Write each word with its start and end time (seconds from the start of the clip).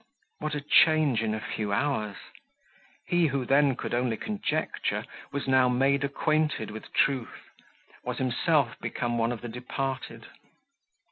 What 0.39 0.55
a 0.55 0.61
change 0.61 1.21
in 1.21 1.35
a 1.35 1.39
few 1.39 1.71
hours! 1.71 2.17
He, 3.05 3.27
who 3.27 3.45
then 3.45 3.75
could 3.75 3.93
only 3.93 4.17
conjecture, 4.17 5.05
was 5.31 5.47
now 5.47 5.69
made 5.69 6.03
acquainted 6.03 6.71
with 6.71 6.91
truth; 6.91 7.51
was 8.03 8.17
himself 8.17 8.79
become 8.79 9.19
one 9.19 9.31
of 9.31 9.41
the 9.41 9.47
departed! 9.47 10.25